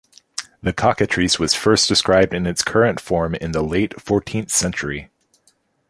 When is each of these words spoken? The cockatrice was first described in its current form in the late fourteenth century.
The 0.63 0.73
cockatrice 0.73 1.37
was 1.37 1.53
first 1.53 1.87
described 1.87 2.33
in 2.33 2.47
its 2.47 2.63
current 2.63 2.99
form 2.99 3.35
in 3.35 3.51
the 3.51 3.61
late 3.61 4.01
fourteenth 4.01 4.49
century. 4.49 5.11